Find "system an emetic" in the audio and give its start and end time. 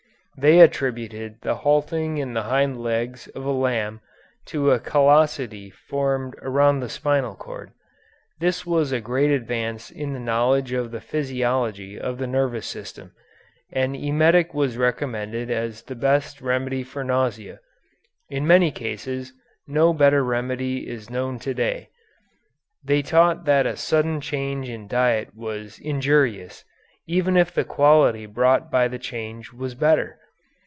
12.65-14.51